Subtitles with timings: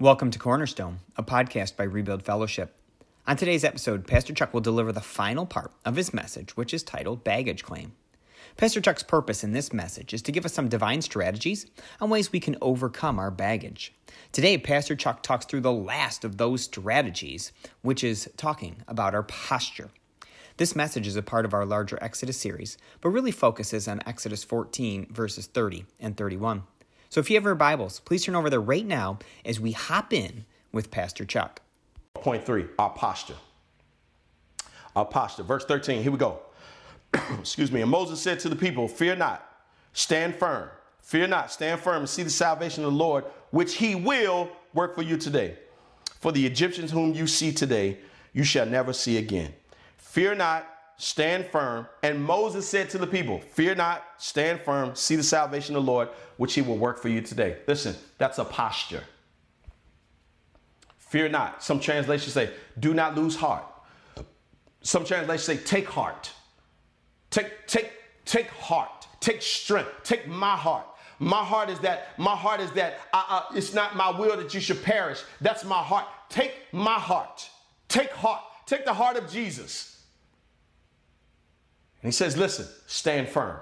[0.00, 2.74] Welcome to Cornerstone, a podcast by Rebuild Fellowship.
[3.26, 6.82] On today's episode, Pastor Chuck will deliver the final part of his message, which is
[6.82, 7.92] titled Baggage Claim.
[8.56, 11.66] Pastor Chuck's purpose in this message is to give us some divine strategies
[12.00, 13.92] on ways we can overcome our baggage.
[14.32, 19.24] Today, Pastor Chuck talks through the last of those strategies, which is talking about our
[19.24, 19.90] posture.
[20.56, 24.44] This message is a part of our larger Exodus series, but really focuses on Exodus
[24.44, 26.62] 14, verses 30 and 31.
[27.10, 30.12] So if you have your Bibles, please turn over there right now as we hop
[30.12, 31.60] in with Pastor Chuck.
[32.14, 33.34] Point three, our posture.
[34.94, 35.42] Our posture.
[35.42, 36.38] Verse 13, here we go.
[37.40, 37.82] Excuse me.
[37.82, 39.44] And Moses said to the people, Fear not,
[39.92, 40.70] stand firm.
[41.00, 44.94] Fear not, stand firm and see the salvation of the Lord, which he will work
[44.94, 45.58] for you today.
[46.20, 47.98] For the Egyptians whom you see today,
[48.32, 49.52] you shall never see again.
[49.96, 50.64] Fear not,
[51.00, 51.86] stand firm.
[52.02, 55.90] And Moses said to the people, Fear not, stand firm, see the salvation of the
[55.90, 57.56] Lord, which he will work for you today.
[57.66, 59.02] Listen, that's a posture.
[60.98, 61.64] Fear not.
[61.64, 63.64] Some translations say, Do not lose heart.
[64.82, 66.30] Some translations say, Take heart.
[67.30, 67.92] Take, take,
[68.26, 69.08] take heart.
[69.20, 69.90] Take strength.
[70.04, 70.86] Take my heart.
[71.18, 74.60] My heart is that, my heart is that uh, it's not my will that you
[74.60, 75.22] should perish.
[75.40, 76.06] That's my heart.
[76.28, 77.48] Take my heart.
[77.88, 78.42] Take heart.
[78.66, 79.89] Take the heart of Jesus
[82.02, 83.58] and he says, listen, stand firm.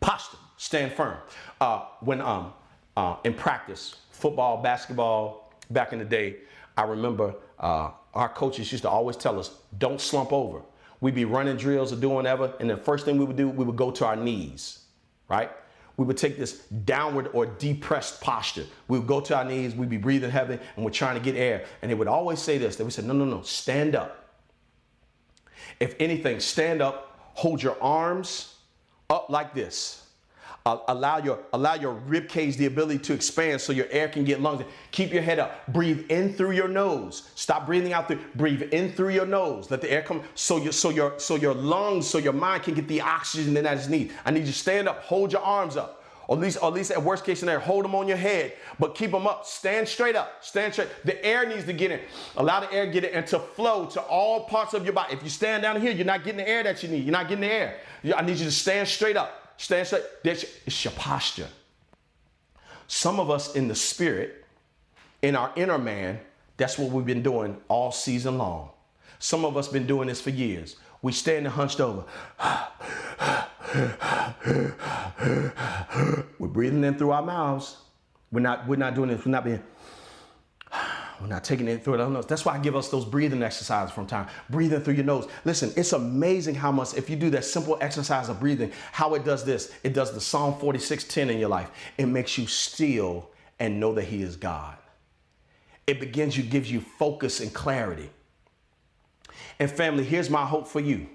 [0.00, 1.16] Posture, stand firm.
[1.60, 2.52] Uh, when um,
[2.96, 6.36] uh, in practice, football, basketball, back in the day,
[6.76, 10.62] I remember uh, our coaches used to always tell us, don't slump over.
[11.00, 13.64] We'd be running drills or doing whatever, and the first thing we would do, we
[13.64, 14.80] would go to our knees,
[15.28, 15.50] right?
[15.96, 18.64] We would take this downward or depressed posture.
[18.88, 21.36] We would go to our knees, we'd be breathing heavy, and we're trying to get
[21.36, 21.66] air.
[21.82, 22.74] And they would always say this.
[22.74, 24.23] They would say, no, no, no, stand up
[25.80, 28.54] if anything, stand up, hold your arms
[29.10, 30.04] up like this.
[30.66, 34.24] Uh, allow your allow your rib cage the ability to expand so your air can
[34.24, 34.64] get lungs.
[34.92, 35.66] Keep your head up.
[35.68, 37.28] Breathe in through your nose.
[37.34, 38.20] Stop breathing out through.
[38.34, 39.70] Breathe in through your nose.
[39.70, 42.72] Let the air come so your so your so your lungs so your mind can
[42.72, 44.12] get the oxygen that is needed.
[44.24, 45.02] I need you to stand up.
[45.02, 46.02] Hold your arms up.
[46.26, 48.94] Or at least, at least at worst case scenario, hold them on your head, but
[48.94, 49.46] keep them up.
[49.46, 50.42] Stand straight up.
[50.42, 50.88] Stand straight.
[51.04, 52.00] The air needs to get in.
[52.36, 55.14] Allow the air get in and to flow to all parts of your body.
[55.14, 57.04] If you stand down here, you're not getting the air that you need.
[57.04, 57.78] You're not getting the air.
[58.16, 59.54] I need you to stand straight up.
[59.58, 60.04] Stand straight.
[60.22, 61.48] That's, it's your posture.
[62.86, 64.44] Some of us in the spirit,
[65.20, 66.20] in our inner man,
[66.56, 68.70] that's what we've been doing all season long.
[69.18, 70.76] Some of us been doing this for years.
[71.02, 72.04] We stand and hunched over.
[76.38, 77.78] we're breathing in through our mouths.
[78.32, 79.24] We're not, we're not doing this.
[79.24, 79.62] We're not being,
[81.20, 82.26] we're not taking it through our nose.
[82.26, 84.28] That's why I give us those breathing exercises from time.
[84.50, 85.28] Breathing through your nose.
[85.44, 89.24] Listen, it's amazing how much, if you do that simple exercise of breathing, how it
[89.24, 89.72] does this.
[89.84, 91.70] It does the Psalm 46:10 in your life.
[91.96, 94.76] It makes you still and know that He is God.
[95.86, 98.10] It begins, you gives you focus and clarity.
[99.58, 101.06] And family, here's my hope for you.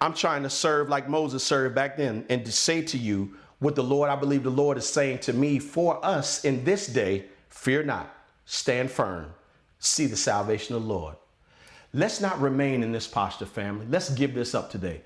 [0.00, 3.74] I'm trying to serve like Moses served back then and to say to you what
[3.74, 7.26] the Lord, I believe the Lord is saying to me for us in this day
[7.48, 9.32] fear not, stand firm,
[9.78, 11.16] see the salvation of the Lord.
[11.94, 13.86] Let's not remain in this posture, family.
[13.88, 15.00] Let's give this up today.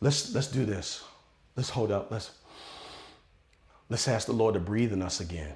[0.00, 1.02] let's let's do this.
[1.56, 2.12] Let's hold up.
[2.12, 2.30] Let's
[3.88, 5.54] let's ask the Lord to breathe in us again.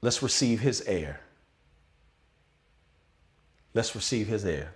[0.00, 1.20] Let's receive his air.
[3.76, 4.72] Let's receive his air.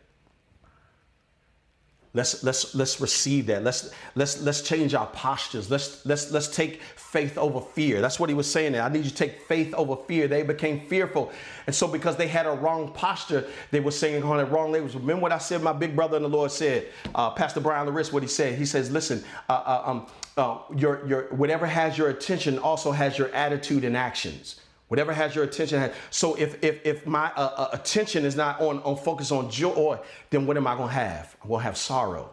[2.12, 3.64] Let's let's let's receive that.
[3.64, 5.70] Let's let's let's change our postures.
[5.70, 8.02] Let's let's let's take faith over fear.
[8.02, 8.82] That's what he was saying there.
[8.82, 10.28] I need you to take faith over fear.
[10.28, 11.32] They became fearful.
[11.66, 14.94] And so because they had a wrong posture, they were saying on the wrong language.
[14.94, 18.12] Remember what I said, my big brother in the Lord said, uh, Pastor Brian Larissa,
[18.12, 18.58] what he said.
[18.58, 20.06] He says, listen, uh, uh, um,
[20.36, 24.60] uh, your, your, whatever has your attention also has your attitude and actions.
[24.90, 25.88] Whatever has your attention.
[26.10, 30.00] So if if if my uh, uh, attention is not on on focus on joy,
[30.30, 31.36] then what am I gonna have?
[31.44, 32.30] I'm gonna have sorrow.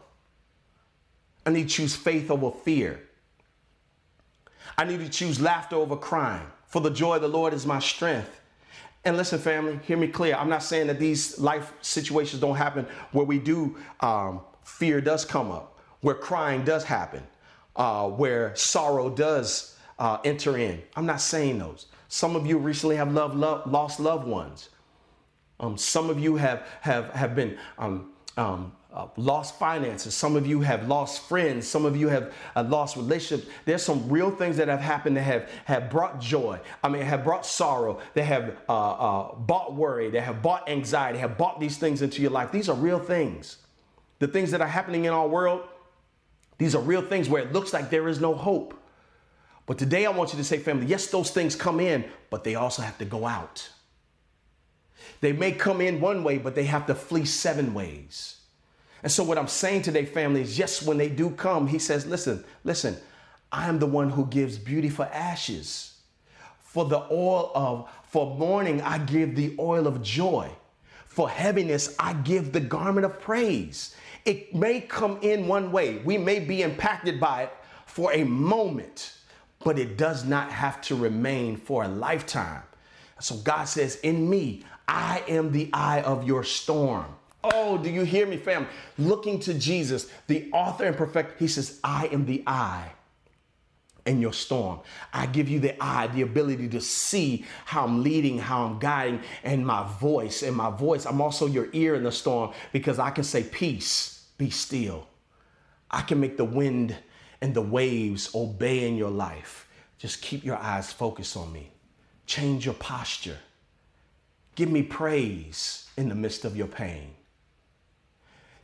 [1.46, 3.00] I need to choose faith over fear.
[4.76, 6.48] I need to choose laughter over crying.
[6.66, 8.42] For the joy of the Lord is my strength.
[9.06, 10.36] And listen, family, hear me clear.
[10.36, 15.26] I'm not saying that these life situations don't happen where we do um, fear does
[15.26, 17.22] come up, where crying does happen,
[17.76, 20.82] uh, where sorrow does uh, enter in.
[20.96, 21.86] I'm not saying those.
[22.10, 24.70] Some of you recently have loved, love, lost loved ones.
[25.60, 30.14] Um, some of you have, have, have been um, um, uh, lost finances.
[30.14, 31.68] Some of you have lost friends.
[31.68, 33.52] Some of you have uh, lost relationships.
[33.66, 36.60] There's some real things that have happened that have, have brought joy.
[36.84, 38.00] I mean, have brought sorrow.
[38.14, 40.10] They have uh, uh bought worry.
[40.10, 41.20] They have bought anxiety.
[41.20, 42.52] Have bought these things into your life.
[42.52, 43.58] These are real things.
[44.20, 45.62] The things that are happening in our world,
[46.58, 48.74] These are real things where it looks like there is no hope.
[49.68, 52.56] But today I want you to say, family, yes, those things come in, but they
[52.56, 53.70] also have to go out.
[55.22, 58.38] They may come in one way, but they have to flee seven ways.
[59.04, 62.08] And so, what I'm saying today, family, is yes, when they do come, he says,
[62.08, 62.98] listen, listen,
[63.52, 66.00] I am the one who gives beauty for ashes.
[66.60, 70.50] For the oil of, for mourning, I give the oil of joy.
[71.06, 73.96] For heaviness, I give the garment of praise.
[74.26, 75.98] It may come in one way.
[76.04, 77.54] We may be impacted by it
[77.86, 79.17] for a moment,
[79.64, 82.64] but it does not have to remain for a lifetime.
[83.20, 87.06] So God says, In me, I am the eye of your storm.
[87.44, 88.68] Oh, do you hear me, fam?
[88.98, 92.92] Looking to Jesus, the author and perfect, he says, I am the eye
[94.06, 94.80] in your storm.
[95.14, 99.22] I give you the eye, the ability to see how I'm leading, how I'm guiding,
[99.44, 100.44] and my voice.
[100.44, 104.26] And my voice, I'm also your ear in the storm because I can say, Peace,
[104.38, 105.08] be still.
[105.92, 106.96] I can make the wind
[107.42, 109.68] and the waves obey in your life.
[109.98, 111.72] Just keep your eyes focused on me.
[112.26, 113.38] Change your posture.
[114.56, 117.12] Give me praise in the midst of your pain.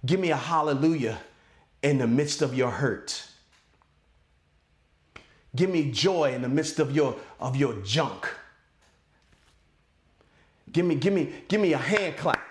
[0.06, 1.20] Give me a hallelujah
[1.82, 3.26] in the midst of your hurt.
[5.56, 8.28] Give me joy in the midst of your of your junk.
[10.74, 12.43] Give me, give me, give me a hand clap.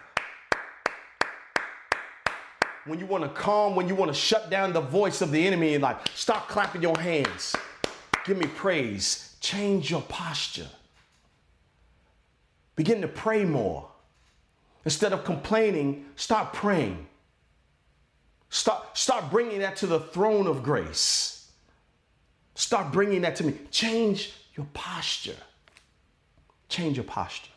[2.85, 5.47] When you want to calm, when you want to shut down the voice of the
[5.47, 7.55] enemy and like stop clapping your hands.
[8.25, 9.37] Give me praise.
[9.41, 10.69] Change your posture.
[12.77, 13.89] Begin to pray more.
[14.85, 17.07] Instead of complaining, start praying.
[18.51, 21.51] Start, start bringing that to the throne of grace.
[22.55, 23.55] Start bringing that to me.
[23.71, 25.37] Change your posture.
[26.69, 27.51] Change your posture.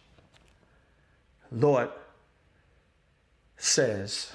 [1.51, 1.89] Lord
[3.57, 4.31] says,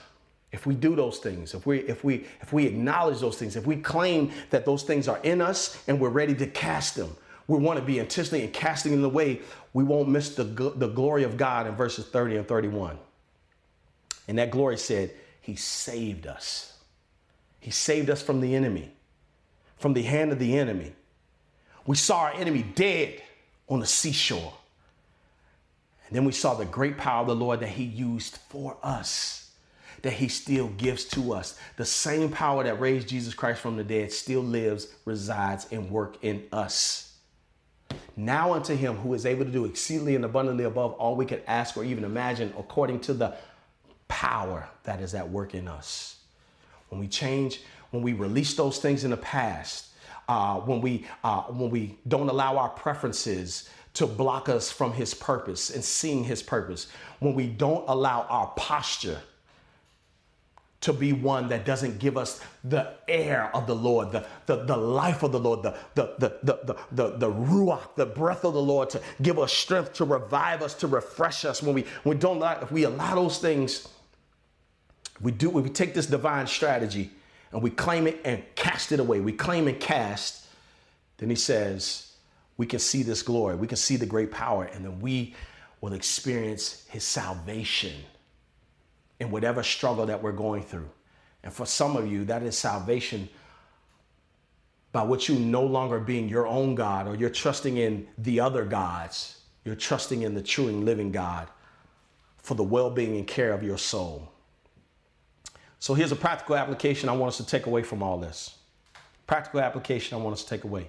[0.52, 3.66] if we do those things, if we if we if we acknowledge those things, if
[3.66, 7.16] we claim that those things are in us and we're ready to cast them,
[7.46, 9.40] we want to be intentionally and casting them away,
[9.72, 12.98] we won't miss the, the glory of God in verses 30 and 31.
[14.28, 16.78] And that glory said, He saved us.
[17.60, 18.92] He saved us from the enemy
[19.80, 20.92] from the hand of the enemy.
[21.86, 23.22] We saw our enemy dead
[23.68, 24.52] on the seashore.
[26.06, 29.49] And then we saw the great power of the Lord that He used for us,
[30.02, 31.58] that He still gives to us.
[31.76, 36.16] The same power that raised Jesus Christ from the dead still lives, resides, and work
[36.22, 37.10] in us.
[38.16, 41.42] Now unto him who is able to do exceedingly and abundantly above all we could
[41.46, 43.34] ask or even imagine, according to the
[44.08, 46.16] power that is at work in us.
[46.88, 49.86] When we change, when we release those things in the past,
[50.28, 55.14] uh, when we uh, when we don't allow our preferences to block us from His
[55.14, 56.88] purpose and seeing His purpose,
[57.20, 59.20] when we don't allow our posture
[60.80, 64.76] to be one that doesn't give us the air of the Lord, the, the, the
[64.76, 68.62] life of the Lord, the, the, the, the, the, the, ruach, the breath of the
[68.62, 71.62] Lord to give us strength, to revive us, to refresh us.
[71.62, 73.88] When we, we don't allow, if we allow those things,
[75.20, 77.10] we do, we take this divine strategy
[77.52, 79.20] and we claim it and cast it away.
[79.20, 80.46] We claim and cast.
[81.18, 82.14] Then he says,
[82.56, 85.34] we can see this glory, we can see the great power, and then we
[85.80, 87.92] will experience his salvation
[89.20, 90.88] in whatever struggle that we're going through.
[91.42, 93.28] And for some of you, that is salvation
[94.92, 98.64] by what you no longer being your own God or you're trusting in the other
[98.64, 99.40] gods.
[99.64, 101.48] You're trusting in the true and living God
[102.38, 104.32] for the well being and care of your soul.
[105.78, 108.56] So here's a practical application I want us to take away from all this.
[109.26, 110.88] Practical application I want us to take away.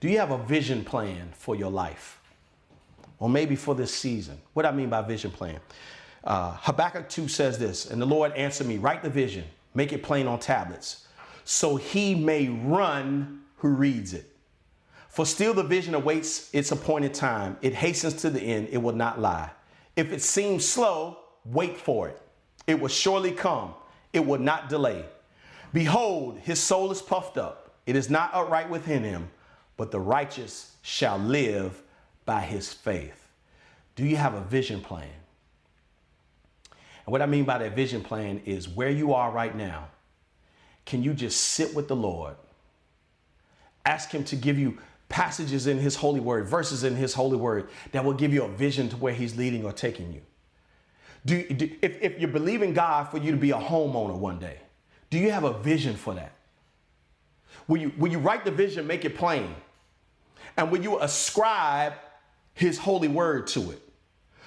[0.00, 2.20] Do you have a vision plan for your life?
[3.18, 4.38] Or maybe for this season?
[4.52, 5.58] What I mean by vision plan.
[6.26, 10.02] Uh, Habakkuk 2 says this, and the Lord answered me, write the vision, make it
[10.02, 11.06] plain on tablets,
[11.44, 14.28] so he may run who reads it.
[15.08, 17.56] For still the vision awaits its appointed time.
[17.62, 19.50] It hastens to the end, it will not lie.
[19.94, 22.20] If it seems slow, wait for it.
[22.66, 23.72] It will surely come
[24.16, 25.04] it will not delay.
[25.72, 27.74] Behold, his soul is puffed up.
[27.84, 29.28] It is not upright within him,
[29.76, 31.82] but the righteous shall live
[32.24, 33.28] by his faith.
[33.94, 35.10] Do you have a vision plan?
[37.06, 39.88] And what I mean by that vision plan is where you are right now.
[40.84, 42.36] Can you just sit with the Lord?
[43.84, 47.68] Ask him to give you passages in his holy word, verses in his holy word
[47.92, 50.20] that will give you a vision to where he's leading or taking you.
[51.24, 54.58] Do, do, if, if you're believing God for you to be a homeowner one day,
[55.10, 56.32] do you have a vision for that?
[57.68, 59.54] Will you, will you write the vision, make it plain?
[60.56, 61.94] And will you ascribe
[62.54, 63.85] his holy word to it?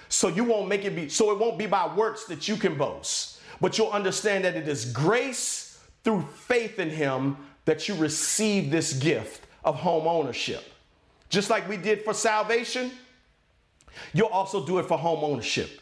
[0.10, 2.76] So you won't make it be, so it won't be by works that you can
[2.78, 8.72] boast, but you'll understand that it is grace through faith in Him that you receive
[8.72, 10.64] this gift of home ownership.
[11.30, 12.92] Just like we did for salvation,
[14.14, 15.80] you'll also do it for home ownership.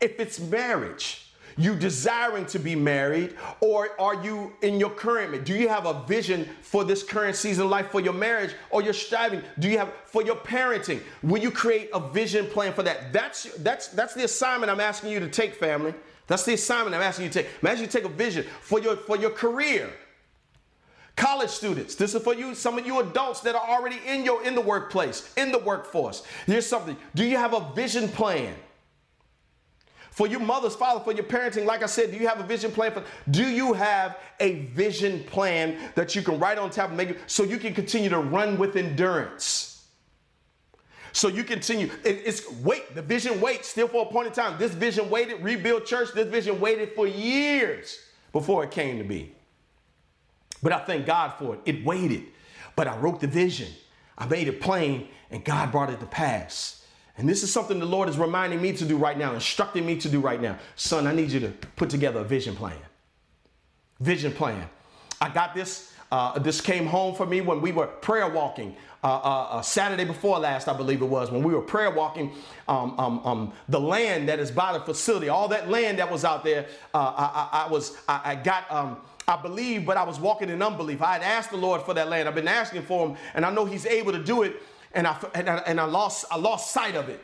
[0.00, 1.27] If it's marriage,
[1.58, 5.44] you desiring to be married, or are you in your current?
[5.44, 8.80] Do you have a vision for this current season of life for your marriage, or
[8.80, 9.42] you're striving?
[9.58, 11.02] Do you have for your parenting?
[11.22, 13.12] Will you create a vision plan for that?
[13.12, 15.92] That's that's that's the assignment I'm asking you to take, family.
[16.28, 17.50] That's the assignment I'm asking you to take.
[17.62, 19.90] I'm you to take a vision for your for your career.
[21.16, 24.44] College students, this is for you, some of you adults that are already in your
[24.44, 26.22] in the workplace, in the workforce.
[26.46, 26.96] Here's something.
[27.16, 28.54] Do you have a vision plan?
[30.18, 32.72] For your mother's father, for your parenting, like I said, do you have a vision
[32.72, 37.10] plan for do you have a vision plan that you can write on top make
[37.10, 39.86] it so you can continue to run with endurance?
[41.12, 41.88] So you continue.
[42.02, 44.58] It, it's wait, the vision waits still for a point in time.
[44.58, 47.96] This vision waited, rebuild church, this vision waited for years
[48.32, 49.36] before it came to be.
[50.60, 51.60] But I thank God for it.
[51.64, 52.24] It waited.
[52.74, 53.68] But I wrote the vision.
[54.18, 56.77] I made it plain, and God brought it to pass.
[57.18, 59.96] And this is something the Lord is reminding me to do right now, instructing me
[59.96, 60.56] to do right now.
[60.76, 62.78] Son, I need you to put together a vision plan.
[63.98, 64.70] Vision plan.
[65.20, 65.92] I got this.
[66.10, 70.04] Uh, this came home for me when we were prayer walking uh, uh, uh Saturday
[70.04, 72.32] before last, I believe it was, when we were prayer walking
[72.66, 76.24] um, um, um, the land that is by the facility, all that land that was
[76.24, 76.66] out there.
[76.94, 78.70] Uh, I, I, I, was, I, I got.
[78.70, 78.96] Um,
[79.26, 81.02] I believe, but I was walking in unbelief.
[81.02, 82.26] I had asked the Lord for that land.
[82.26, 85.16] I've been asking for him, and I know He's able to do it and I,
[85.34, 87.22] and I, and I lost, I lost sight of it.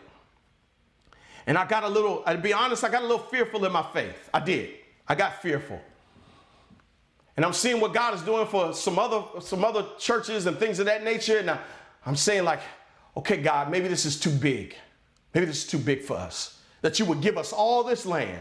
[1.46, 3.82] And I got a little, to be honest, I got a little fearful in my
[3.92, 4.30] faith.
[4.32, 4.70] I did.
[5.06, 5.80] I got fearful.
[7.36, 10.78] And I'm seeing what God is doing for some other, some other churches and things
[10.78, 11.38] of that nature.
[11.38, 11.58] And I,
[12.06, 12.60] I'm saying, like,
[13.16, 14.74] okay, God, maybe this is too big.
[15.34, 16.60] Maybe this is too big for us.
[16.80, 18.40] That you would give us all this land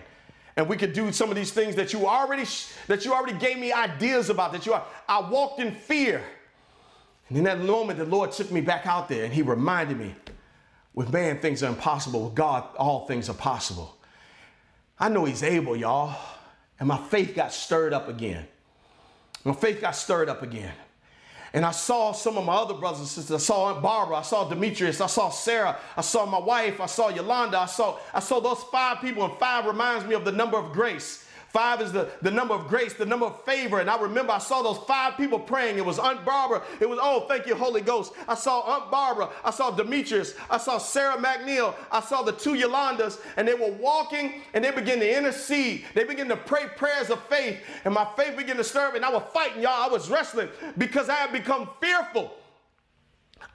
[0.56, 2.46] and we could do some of these things that you already
[2.88, 6.22] that you already gave me ideas about that you are I walked in fear
[7.34, 10.14] and in that moment, the Lord took me back out there and He reminded me
[10.94, 12.26] with man, things are impossible.
[12.26, 13.98] With God, all things are possible.
[15.00, 16.16] I know He's able, y'all.
[16.80, 18.46] And my faith got stirred up again.
[19.44, 20.74] My faith got stirred up again.
[21.54, 23.42] And I saw some of my other brothers and sisters.
[23.42, 24.18] I saw Aunt Barbara.
[24.18, 25.02] I saw Demetrius.
[25.02, 25.80] I saw Sarah.
[25.98, 26.80] I saw my wife.
[26.80, 27.58] I saw Yolanda.
[27.58, 30.72] I saw, I saw those five people, and five reminds me of the number of
[30.72, 31.28] grace.
[31.54, 33.80] Five is the, the number of grace, the number of favor.
[33.80, 35.78] And I remember I saw those five people praying.
[35.78, 36.64] It was Aunt Barbara.
[36.80, 38.14] It was, oh, thank you, Holy Ghost.
[38.28, 39.30] I saw Aunt Barbara.
[39.46, 40.34] I saw Demetrius.
[40.50, 41.76] I saw Sarah McNeil.
[41.92, 43.20] I saw the two Yolandas.
[43.38, 45.86] And they were walking and they began to intercede.
[45.94, 47.60] They began to pray prayers of faith.
[47.86, 48.96] And my faith began to stir.
[48.96, 49.84] And I was fighting, y'all.
[49.84, 52.34] I was wrestling because I had become fearful.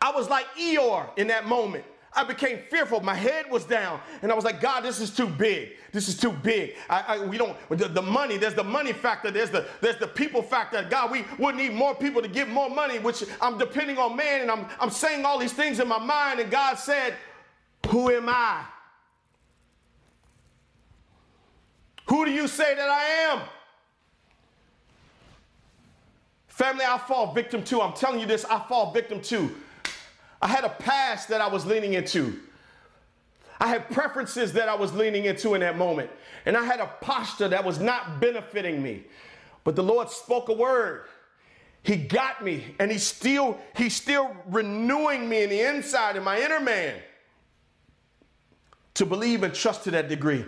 [0.01, 1.85] I was like Eeyore in that moment.
[2.15, 3.01] I became fearful.
[3.01, 5.73] My head was down, and I was like, God, this is too big.
[5.93, 6.75] This is too big.
[6.89, 7.57] I, I, we don't.
[7.69, 8.39] The, the, money.
[8.39, 9.31] There's the money factor.
[9.31, 10.87] There's the there's the people factor.
[10.89, 14.43] God, we would need more people to give more money, which I'm depending on man,
[14.43, 17.15] and I'm I'm saying all these things in my mind, and God said,
[17.89, 18.65] Who am I?
[22.09, 23.41] Who do you say that I am?
[26.49, 27.83] Family, I fall victim to.
[27.83, 28.47] I'm telling you this.
[28.47, 29.55] I fall victim to
[30.41, 32.39] I had a past that I was leaning into.
[33.61, 36.11] I had preferences that I was leaning into in that moment.
[36.47, 39.05] And I had a posture that was not benefiting me.
[39.65, 41.05] But the Lord spoke a word.
[41.83, 46.41] He got me and he's still he's still renewing me in the inside in my
[46.41, 46.95] inner man
[48.95, 50.45] to believe and trust to that degree.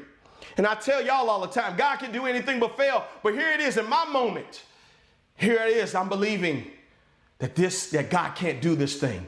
[0.57, 3.05] And I tell y'all all the time, God can do anything but fail.
[3.23, 4.65] But here it is in my moment.
[5.37, 5.95] Here it is.
[5.95, 6.71] I'm believing
[7.39, 9.27] that this that God can't do this thing.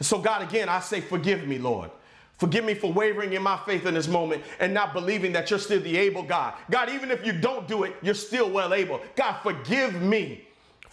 [0.00, 1.90] So, God, again, I say, forgive me, Lord.
[2.38, 5.58] Forgive me for wavering in my faith in this moment and not believing that you're
[5.58, 6.54] still the able God.
[6.70, 9.00] God, even if you don't do it, you're still well able.
[9.14, 10.44] God, forgive me.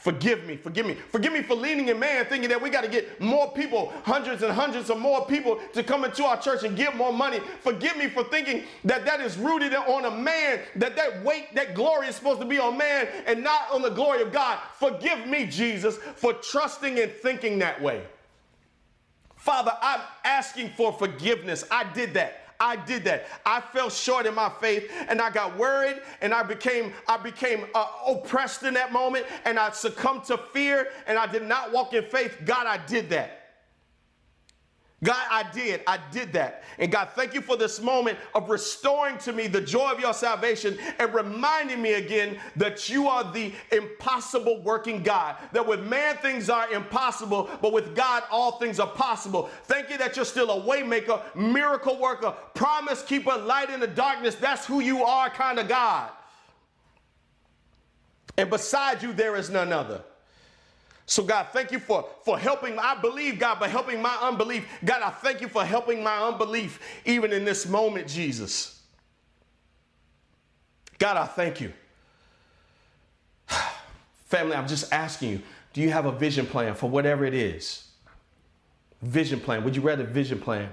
[0.02, 0.96] Forgive me, forgive me.
[0.96, 4.42] Forgive me for leaning in man, thinking that we got to get more people, hundreds
[4.42, 7.40] and hundreds of more people to come into our church and give more money.
[7.60, 11.76] Forgive me for thinking that that is rooted on a man, that that weight, that
[11.76, 14.58] glory is supposed to be on man and not on the glory of God.
[14.80, 18.02] Forgive me, Jesus, for trusting and thinking that way.
[19.42, 21.64] Father, I'm asking for forgiveness.
[21.72, 22.42] I did that.
[22.60, 23.26] I did that.
[23.44, 27.66] I fell short in my faith and I got worried and I became I became
[27.74, 31.96] uh, oppressed in that moment and I succumbed to fear and I did not walk
[31.96, 32.38] in faith.
[32.46, 33.41] God, I did that.
[35.04, 35.82] God, I did.
[35.88, 36.64] I did that.
[36.78, 40.14] And God, thank you for this moment of restoring to me the joy of your
[40.14, 45.38] salvation and reminding me again that you are the impossible working God.
[45.54, 49.50] That with man things are impossible, but with God all things are possible.
[49.64, 54.36] Thank you that you're still a waymaker, miracle worker, promise keeper, light in the darkness.
[54.36, 56.12] That's who you are, kind of God.
[58.38, 60.04] And beside you, there is none other.
[61.12, 62.80] So, God, thank you for, for helping.
[62.80, 64.66] I believe, God, but helping my unbelief.
[64.86, 68.82] God, I thank you for helping my unbelief even in this moment, Jesus.
[70.98, 71.74] God, I thank you.
[74.28, 75.42] Family, I'm just asking you
[75.74, 77.90] do you have a vision plan for whatever it is?
[79.02, 79.66] Vision plan.
[79.66, 80.70] Would you a vision plan?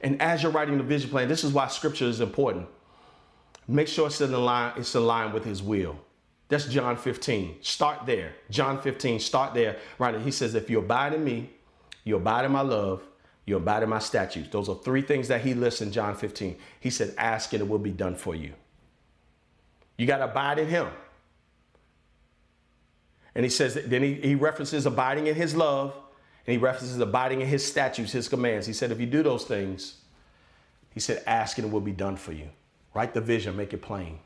[0.00, 2.66] And as you're writing the vision plan, this is why scripture is important.
[3.68, 5.96] Make sure it's in line, it's in line with his will.
[6.48, 7.56] That's John 15.
[7.60, 8.34] Start there.
[8.50, 9.78] John 15, start there.
[9.98, 10.20] Right.
[10.20, 11.50] He says, if you abide in me,
[12.04, 13.02] you abide in my love,
[13.46, 14.48] you abide in my statutes.
[14.50, 16.56] Those are three things that he lists in John 15.
[16.80, 18.52] He said, ask and it will be done for you.
[19.96, 20.88] You got to abide in him.
[23.34, 25.94] And he says, then he, he references abiding in his love,
[26.46, 28.66] and he references abiding in his statutes, his commands.
[28.66, 29.96] He said, if you do those things,
[30.90, 32.48] he said, ask and it will be done for you.
[32.94, 34.18] Write the vision, make it plain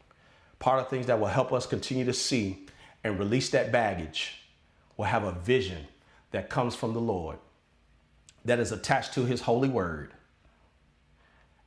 [0.61, 2.67] part of things that will help us continue to see
[3.03, 4.37] and release that baggage
[4.97, 5.89] will have a vision
[6.31, 7.39] that comes from the Lord
[8.45, 10.13] that is attached to his holy word